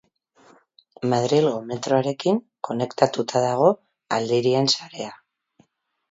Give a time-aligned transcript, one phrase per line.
[1.09, 3.67] Madrilgo metroarekin konektatuta dago
[4.17, 5.13] aldirien sarea.